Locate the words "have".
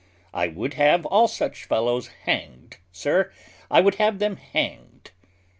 0.73-1.05, 4.01-4.17